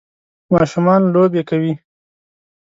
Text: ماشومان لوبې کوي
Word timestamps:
ماشومان 0.51 1.01
لوبې 1.13 1.41
کوي 1.49 1.73